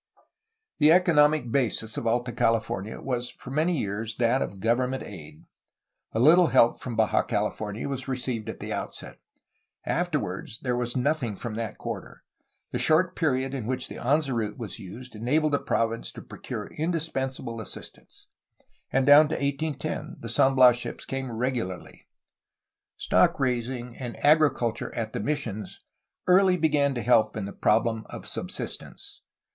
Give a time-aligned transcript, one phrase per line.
[0.79, 5.43] The economic basis of Alta CaUfornia was for many years that of government aid.
[6.13, 9.19] A Uttle help from Baja California was received at the outset;
[9.85, 12.23] afterwards, there was nothing from that quarter.
[12.71, 16.65] The short period in which the Anza route was used enabled the province to procure
[16.75, 19.05] indispensable 396 A HISTORY OF CALIFORNIA assistance.
[19.05, 22.05] And down to 1810 the San Bias ships came regu larly.
[22.97, 25.79] Stock raising and agriculture at the missions
[26.25, 29.21] early began to help in the problem of subsistence.